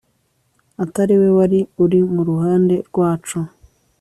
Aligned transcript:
atari 0.83 1.13
we 1.21 1.29
wari 1.37 1.59
uri 1.83 1.99
mu 2.13 2.21
ruhande 2.29 2.75
rwacu 2.87 3.39